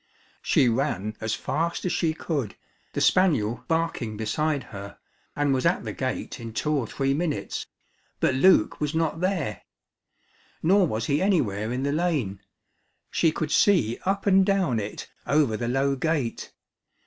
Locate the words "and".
5.35-5.53, 14.25-14.43